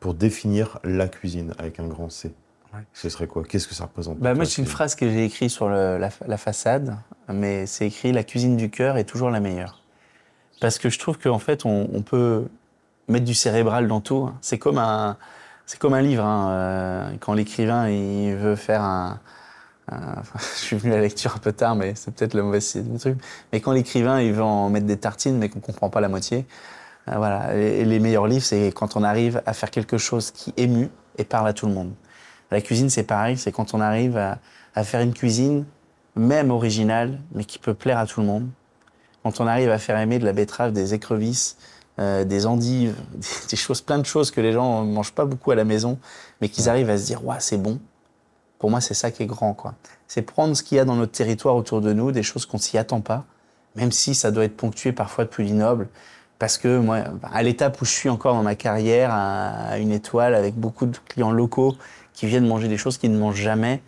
[0.00, 2.32] pour définir la cuisine avec un grand C,
[2.74, 2.80] Ouais.
[2.92, 3.44] ce serait quoi?
[3.44, 6.10] Qu'est-ce que ça représente Bah, moi, c'est une phrase que j'ai écrite sur le- la,
[6.10, 6.96] fa- la façade,
[7.32, 9.80] mais c'est écrit La cuisine du cœur est toujours la meilleure.
[10.60, 12.46] Parce que je trouve qu'en fait, on, on peut
[13.08, 14.24] mettre du cérébral dans tout.
[14.28, 14.34] hein.
[14.40, 15.16] C'est comme un,
[15.66, 16.24] c'est comme un livre.
[16.24, 16.48] hein.
[16.50, 19.20] Euh, Quand l'écrivain il veut faire un,
[20.38, 22.58] je suis venu à la lecture un peu tard, mais c'est peut-être le mauvais
[22.98, 23.18] truc.
[23.52, 26.46] Mais quand l'écrivain il veut en mettre des tartines, mais qu'on comprend pas la moitié,
[27.06, 27.56] voilà.
[27.56, 30.90] Et, et les meilleurs livres, c'est quand on arrive à faire quelque chose qui émue
[31.18, 31.92] et parle à tout le monde.
[32.50, 35.64] La cuisine, c'est pareil, c'est quand on arrive à, faire une cuisine,
[36.14, 38.48] même originale, mais qui peut plaire à tout le monde.
[39.22, 41.56] Quand on arrive à faire aimer de la betterave, des écrevisses,
[41.98, 42.94] euh, des endives,
[43.50, 45.98] des, choses, plein de choses que les gens ne mangent pas beaucoup à la maison,
[46.40, 47.80] mais qu'ils arrivent à se dire, ouais, c'est bon.
[48.58, 49.74] Pour moi, c'est ça qui est grand, quoi.
[50.06, 52.58] C'est prendre ce qu'il y a dans notre territoire autour de nous, des choses qu'on
[52.58, 53.24] s'y attend pas,
[53.74, 55.88] même si ça doit être ponctué parfois de plus noble.
[56.38, 56.98] Parce que moi,
[57.32, 60.96] à l'étape où je suis encore dans ma carrière, à, une étoile, avec beaucoup de
[61.08, 61.76] clients locaux
[62.12, 63.80] qui viennent manger des choses qu'ils ne mangent jamais,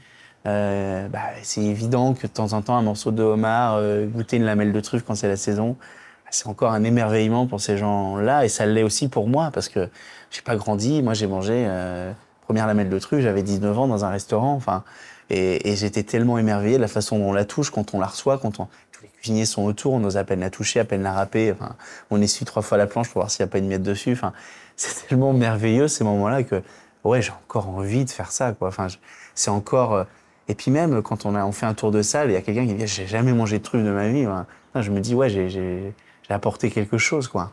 [0.47, 4.37] euh, bah, c'est évident que de temps en temps, un morceau de homard, euh, goûter
[4.37, 7.77] une lamelle de truffe quand c'est la saison, bah, c'est encore un émerveillement pour ces
[7.77, 8.45] gens-là.
[8.45, 9.89] Et ça l'est aussi pour moi, parce que
[10.31, 11.03] j'ai pas grandi.
[11.03, 14.55] Moi, j'ai mangé euh, première lamelle de truffe, j'avais 19 ans dans un restaurant.
[14.55, 14.85] Enfin,
[15.31, 18.07] et, et j'étais tellement émerveillé de la façon dont on la touche, quand on la
[18.07, 18.69] reçoit, quand on,
[19.17, 21.53] cuisiniers sont autour, on ose à peine la toucher, à peine la râper.
[21.53, 21.75] Enfin,
[22.11, 24.13] on essuie trois fois la planche pour voir s'il n'y a pas une miette dessus.
[24.13, 24.33] Enfin,
[24.77, 26.63] c'est tellement merveilleux ces moments-là que
[27.05, 28.53] ouais, j'ai encore envie de faire ça.
[28.53, 28.69] Quoi.
[28.69, 28.89] Enfin,
[29.35, 29.95] c'est encore.
[29.95, 30.05] euh,
[30.49, 32.43] Et puis même quand on, a, on fait un tour de salle, il y a
[32.43, 34.27] quelqu'un qui me dit j'ai jamais mangé de truffes de ma vie.
[34.27, 34.47] Enfin,
[34.83, 35.95] je me dis ouais, j'ai,
[36.29, 37.53] apporté quelque chose, quoi.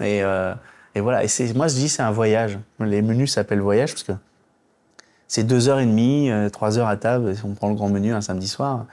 [0.00, 0.54] Et, euh,
[0.94, 1.24] et voilà.
[1.24, 2.58] Et c'est, moi, je dis c'est un voyage.
[2.78, 4.12] Les menus s'appellent voyage parce que
[5.26, 7.34] c'est deux heures et demie, euh, trois heures à table.
[7.34, 8.86] Si on prend le grand menu un samedi soir,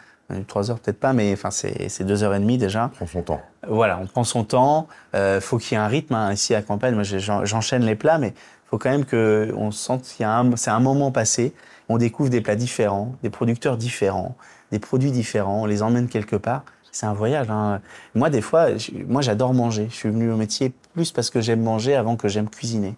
[0.47, 2.89] trois heures peut-être pas, mais enfin c'est, deux heures et demie déjà.
[2.95, 3.41] Prends son temps.
[3.67, 4.87] Voilà, on prend son temps.
[5.15, 6.33] Euh, faut qu'il y ait un rythme hein.
[6.33, 6.95] ici à campagne.
[6.95, 8.33] Moi, j'enchaîne les plats, mais
[8.69, 11.53] faut quand même que on sente qu'il y a un, c'est un moment passé.
[11.89, 14.35] On découvre des plats différents, des producteurs différents,
[14.71, 15.61] des produits différents.
[15.61, 16.63] On les emmène quelque part.
[16.93, 17.49] C'est un voyage.
[17.49, 17.79] hein.
[18.15, 19.87] Moi, des fois, je- moi, j'adore manger.
[19.89, 22.95] Je suis venu au métier plus parce que j'aime manger avant que j'aime cuisiner.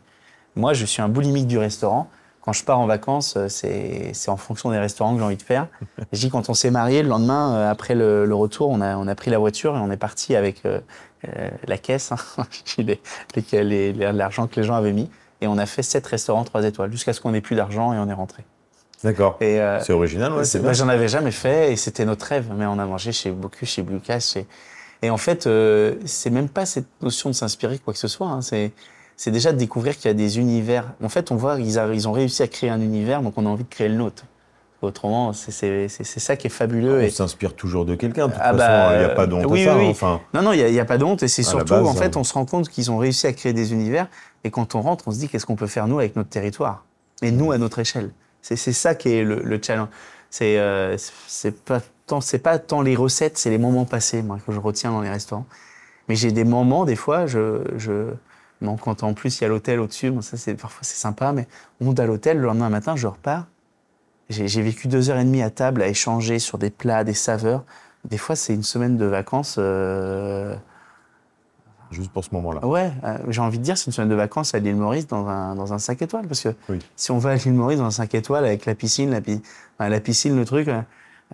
[0.55, 2.07] Moi, je suis un boulimique du restaurant.
[2.43, 5.37] Quand je pars en vacances, euh, c'est c'est en fonction des restaurants que j'ai envie
[5.37, 5.67] de faire.
[6.11, 8.97] Je dis quand on s'est marié, le lendemain, euh, après le, le retour, on a,
[8.97, 10.79] on a pris la voiture et on est parti avec euh,
[11.37, 12.17] euh, la caisse, hein,
[12.77, 12.99] les-
[13.35, 15.09] les- les- les- l'argent que les gens avaient mis.
[15.41, 17.97] Et on a fait sept restaurants trois étoiles jusqu'à ce qu'on ait plus d'argent et
[17.97, 18.43] on est rentré.
[19.03, 19.37] D'accord.
[19.41, 20.43] Et, euh, C'est original, ouais.
[20.45, 20.71] c'est- bah.
[20.73, 22.47] J'en avais jamais fait et c'était notre rêve.
[22.55, 24.33] Mais on a mangé chez Bocuse, chez Bluecast.
[24.33, 24.47] Chez...
[25.01, 28.27] Et en fait, euh, c'est même pas cette notion de s'inspirer quoi que ce soit.
[28.27, 28.41] hein.
[28.41, 28.71] C'est,
[29.15, 30.93] c'est déjà de découvrir qu'il y a des univers.
[31.03, 33.49] En fait, on voit qu'ils ils ont réussi à créer un univers, donc on a
[33.49, 34.25] envie de créer le nôtre.
[34.83, 36.97] Autrement, c'est, ça qui est fabuleux.
[36.99, 37.09] On Et...
[37.09, 38.27] s'inspire toujours de quelqu'un.
[38.27, 39.77] De toute Ah façon, bah, il n'y a pas de honte oui, à ça.
[39.77, 39.89] oui, hein.
[39.91, 41.23] Enfin, Non, non, il n'y a, pas de honte.
[41.23, 42.19] Et c'est surtout, base, en fait, hein.
[42.19, 44.07] on se rend compte qu'ils ont réussi à créer des univers.
[44.43, 46.83] Et quand on rentre, on se dit qu'est-ce qu'on peut faire nous avec notre territoire?
[47.21, 48.11] Et nous, à notre échelle.
[48.41, 49.87] C'est, ça qui est le, le challenge.
[50.29, 50.97] C'est, euh,
[51.63, 54.91] pas tant, c'est pas tant les recettes, c'est les moments passés, moi, que je retiens
[54.91, 55.45] dans les restaurants.
[56.09, 57.61] Mais j'ai des moments, des fois, je.
[57.77, 58.07] je
[58.63, 61.31] non, quand en plus il y a l'hôtel au-dessus, bon, ça c'est parfois c'est sympa,
[61.33, 61.47] mais
[61.81, 63.45] on monte à l'hôtel, le lendemain matin, je repars.
[64.29, 67.63] J'ai vécu deux heures et demie à table à échanger sur des plats, des saveurs.
[68.05, 69.55] Des fois, c'est une semaine de vacances.
[69.59, 70.55] euh,
[71.91, 72.65] juste pour ce moment-là.
[72.65, 75.27] Ouais, euh, j'ai envie de dire, c'est une semaine de vacances à l'île Maurice dans
[75.27, 76.27] un, dans un 5 étoiles.
[76.27, 76.79] Parce que Oui.
[76.95, 79.41] si on va à l'île Maurice dans un 5 étoiles avec la piscine, la, pi-
[79.77, 80.81] enfin, la piscine, le truc, euh,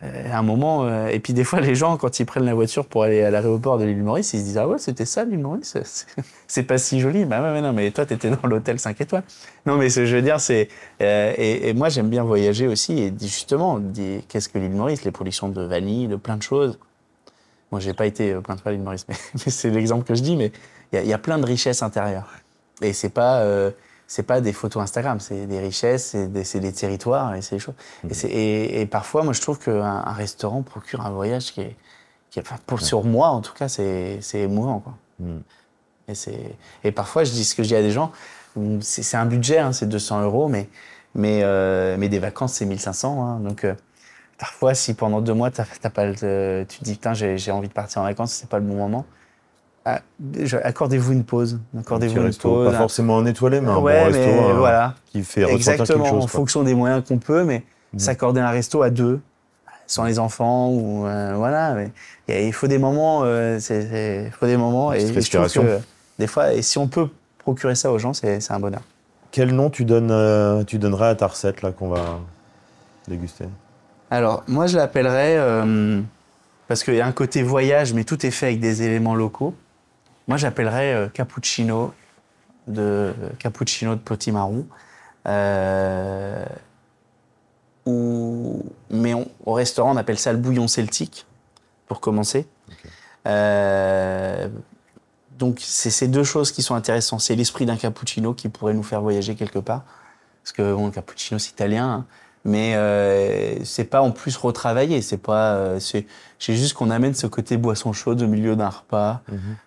[0.02, 0.86] à un moment.
[0.86, 3.32] euh, et puis des fois, les gens, quand ils prennent la voiture pour aller à
[3.32, 5.78] l'aéroport de l'île Maurice, ils se disent Ah ouais, c'était ça l'île Maurice?
[6.48, 7.26] C'est- pas si joli.
[7.26, 9.24] Bah ouais, mais non, mais toi, t'étais dans l'hôtel 5 étoiles.
[9.66, 10.70] Non, mais ce que je veux dire, c'est.
[11.02, 13.00] euh, et, moi, j'aime bien voyager aussi.
[13.00, 13.80] Et justement,
[14.28, 15.04] qu'est-ce que l'île Maurice?
[15.04, 16.80] Les productions de vanille, de plein de choses.
[17.72, 19.16] Moi, j'ai pas été euh, plein de fois à l'île Maurice, mais,
[19.52, 20.36] c'est l'exemple que je dis.
[20.36, 20.52] Mais
[20.94, 22.32] il y, a- plein de richesses intérieures.
[22.82, 23.72] Et c'est pas, euh,
[24.10, 27.76] c'est pas des photos Instagram, c'est des richesses, c'est des, territoires et c'est des choses.
[28.10, 31.62] Et, c'est- et, et parfois, moi, je trouve qu'un un restaurant procure un voyage qui
[31.62, 31.76] est,
[32.32, 34.96] qui est enfin, pour, sur moi, en tout cas, c'est émouvant, quoi.
[35.20, 35.40] Mm.
[36.84, 38.12] Et, parfois, je dis ce que je dis à des gens,
[38.82, 40.68] c'est un budget, hein, c'est 200 euros, mais,
[41.14, 43.24] mais, euh, mais des vacances, c'est 1500.
[43.24, 43.40] hein.
[43.42, 43.76] donc, euh,
[44.40, 47.68] parfois, si pendant deux mois, t'as t'as pas le- tu te dis, putain, j'ai envie
[47.68, 49.06] de partir en vacances, c'est pas le bon moment,
[50.64, 51.60] accordez-vous une pause.
[51.76, 52.72] Un Accordez-vous petit une pause.
[52.72, 54.94] pas forcément en étoilé, mais un ouais, bon resto mais hein, voilà.
[55.12, 56.16] qui fait Exactement, quelque chose.
[56.24, 56.28] en quoi.
[56.28, 58.00] fonction des moyens qu'on peut, mais Mhm.
[58.00, 59.20] s'accorder un resto à deux,
[59.88, 61.74] sans les enfants, ou euh, voilà.
[61.74, 61.92] mais
[62.48, 65.64] il faut des moments, euh, il faut des moments, et je trouve respiration.
[65.64, 65.80] que
[66.20, 67.08] des fois, et si on peut
[67.40, 68.82] procurer ça aux gens, c'est c'est un bonheur.
[69.32, 72.20] Quel nom tu, donnes, euh, tu donnerais à ta recette là, qu'on va
[73.08, 73.46] déguster?
[74.12, 76.02] Alors, moi, je l'appellerais, euh,
[76.68, 79.54] parce qu'il y a un côté voyage, mais tout est fait avec des éléments locaux.
[80.30, 81.94] Moi, j'appellerais euh, cappuccino
[82.68, 84.68] de cappuccino de potimarron.
[85.28, 86.46] Euh,
[87.86, 91.26] ou, mais on- au restaurant, on appelle ça le bouillon celtique,
[91.88, 92.48] pour commencer.
[93.28, 94.48] Euh,
[95.38, 97.22] donc, c'est ces deux choses qui sont intéressantes.
[97.22, 99.84] C'est l'esprit d'un cappuccino qui pourrait nous faire voyager quelque part.
[100.44, 101.90] Parce que bon, le cappuccino, c'est italien.
[101.90, 102.06] hein.
[102.46, 105.02] Mais euh, c'est pas en plus retravaillé.
[105.02, 105.56] C'est pas.
[105.56, 106.06] euh, c'est
[106.40, 109.22] juste qu'on amène ce côté boisson chaude au milieu d'un repas,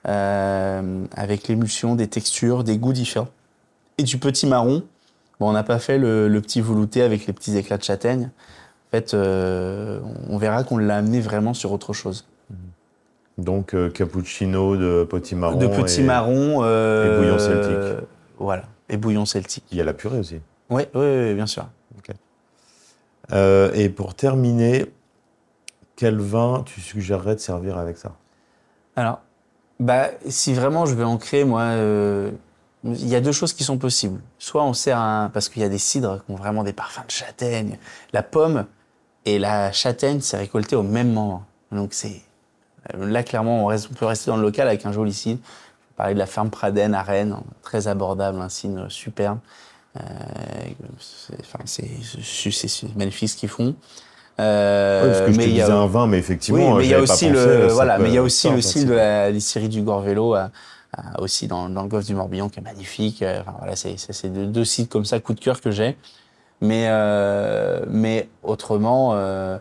[0.09, 3.29] euh, avec l'émulsion, des textures, des goûts différents.
[3.99, 4.83] Et du petit marron,
[5.39, 8.31] bon, on n'a pas fait le, le petit velouté avec les petits éclats de châtaigne.
[8.89, 12.27] En fait, euh, on verra qu'on l'a amené vraiment sur autre chose.
[13.39, 15.57] Donc euh, cappuccino de potimarron.
[15.59, 16.65] de petit et marron.
[16.65, 18.05] et bouillon celtique.
[18.39, 18.65] Voilà.
[18.89, 19.65] Et bouillon celtique.
[19.73, 20.41] Il y a la purée aussi.
[20.71, 21.67] Oui, oui, oui, bien sûr.
[23.31, 24.87] Euh, et pour terminer,
[25.97, 28.17] quel vin tu suggérerais de servir avec ça?
[28.97, 29.21] Alors,
[29.81, 32.31] bah, si vraiment je veux en créer, moi, euh,
[32.85, 34.21] il y a deux choses qui sont possibles.
[34.39, 35.31] Soit on sert un.
[35.31, 37.79] Parce qu'il y a des cidres qui ont vraiment des parfums de châtaigne.
[38.13, 38.67] La pomme
[39.25, 41.45] et la châtaigne, c'est récolté au même moment.
[41.71, 42.23] Donc, c'est.
[42.99, 45.41] Là, clairement, on, peut rester dans le local avec un joli cidre.
[45.45, 49.39] Je vais parler de la ferme Praden à Rennes, très abordable, un cidre superbe.
[50.01, 50.03] Euh,
[50.99, 53.75] c'est enfin, c'est- magnifique ce qu'ils font.
[54.41, 56.79] Euh, Ouais, Parce que je te mais il y a- un vin, mais effectivement, oui,
[56.79, 58.95] mais il y a aussi le voilà, mais il y a aussi le style de
[58.95, 60.51] la distillerie du Gorvélo à-
[60.97, 63.23] à- aussi dans, dans le golfe du Morbihan qui est magnifique.
[63.23, 65.97] Euh, Enfin, voilà, c'est deux, deux sites comme ça coup de cœur que j'ai.
[66.63, 69.59] Mais euh, mais autrement euh,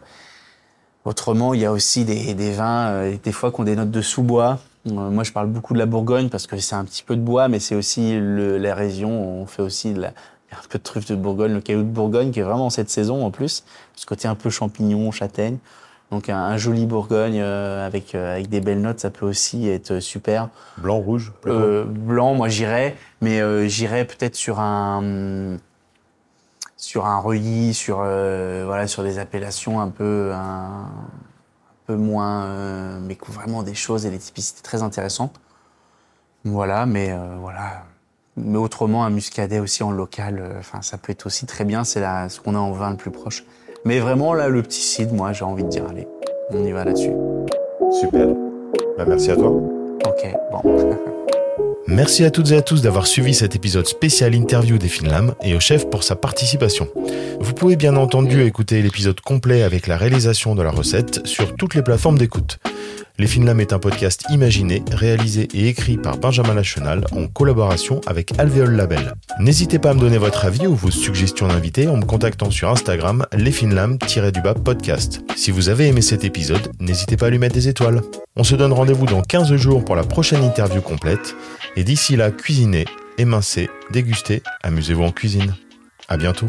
[1.03, 3.91] autrement il y a aussi des, des vins euh, des fois qui ont des notes
[3.91, 4.59] de sous-bois.
[4.87, 7.21] Euh, moi je parle beaucoup de la Bourgogne parce que c'est un petit peu de
[7.21, 9.41] bois, mais c'est aussi le, la région.
[9.41, 10.13] On fait aussi de la
[10.53, 13.25] un peu de truffe de Bourgogne, le caillou de Bourgogne qui est vraiment cette saison
[13.25, 13.63] en plus,
[13.95, 15.57] ce côté un peu champignon, châtaigne.
[16.11, 19.69] Donc un, un joli Bourgogne euh, avec, euh, avec des belles notes, ça peut aussi
[19.69, 20.49] être super.
[20.77, 25.55] Blanc, rouge Euh, blanc, moi j'irais, mais euh, j'irais peut-être sur un
[26.75, 30.89] sur un reuilly, sur euh, voilà, sur des appellations un peu un
[31.85, 35.39] peu moins, euh, mais vraiment des choses et des typicités très intéressantes.
[36.43, 37.83] Voilà, mais euh, voilà.
[38.37, 41.83] Mais autrement, un muscadet aussi en local, euh, ça peut être aussi très bien.
[41.83, 43.43] C'est ce qu'on a en vin le plus proche.
[43.85, 46.07] Mais vraiment là, le petit cidre, moi j'ai envie de dire, allez,
[46.51, 47.13] on y va là-dessus.
[47.91, 48.27] Super.
[48.97, 49.49] Bah, merci à toi.
[49.49, 51.11] Ok, bon.
[51.91, 55.56] Merci à toutes et à tous d'avoir suivi cet épisode spécial interview des Finlam et
[55.56, 56.88] au chef pour sa participation.
[57.41, 61.75] Vous pouvez bien entendu écouter l'épisode complet avec la réalisation de la recette sur toutes
[61.75, 62.60] les plateformes d'écoute.
[63.17, 68.38] Les Finlam est un podcast imaginé, réalisé et écrit par Benjamin Lachenal en collaboration avec
[68.39, 69.13] Alvéole Label.
[69.39, 72.69] N'hésitez pas à me donner votre avis ou vos suggestions d'invités en me contactant sur
[72.69, 75.21] Instagram lesfinlam-du-bas podcast.
[75.36, 78.02] Si vous avez aimé cet épisode, n'hésitez pas à lui mettre des étoiles.
[78.36, 81.36] On se donne rendez-vous dans 15 jours pour la prochaine interview complète.
[81.76, 82.86] Et d'ici là, cuisinez,
[83.17, 85.56] émincez, dégustez, amusez-vous en cuisine.
[86.08, 86.47] À bientôt.